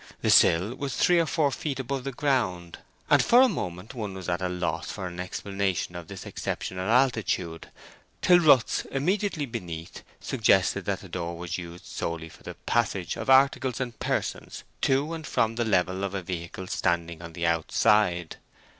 [0.23, 4.15] The sill was three or four feet above the ground, and for a moment one
[4.15, 7.69] was at a loss for an explanation of this exceptional altitude,
[8.19, 13.29] till ruts immediately beneath suggested that the door was used solely for the passage of
[13.29, 18.37] articles and persons to and from the level of a vehicle standing on the outside.